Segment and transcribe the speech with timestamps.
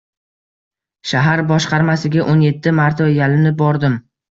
[1.09, 4.03] Shahar boshqarmasiga o’n yetti marta yalinib bordim.